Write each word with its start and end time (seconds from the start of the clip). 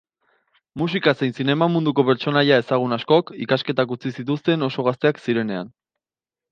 Musika 0.81 1.13
zein 1.19 1.35
zinema 1.41 1.67
munduko 1.75 2.05
pertsonaia 2.09 2.57
ezagun 2.63 2.99
askok 2.99 3.33
ikasketak 3.49 3.97
utzi 3.99 4.17
zituzten 4.19 4.71
oso 4.71 4.89
gazteak 4.91 5.25
zirinean. 5.29 5.73